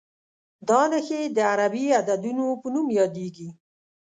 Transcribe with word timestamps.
دا 0.67 0.81
نښې 0.91 1.21
د 1.35 1.37
عربي 1.51 1.85
عددونو 1.99 2.45
په 2.61 2.67
نوم 2.73 2.87
یادېږي. 2.99 3.49